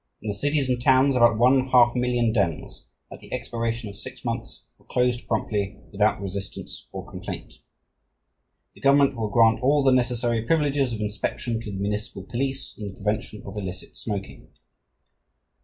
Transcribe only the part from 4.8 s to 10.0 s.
closed promptly without resistance or complaint. The government will grant all the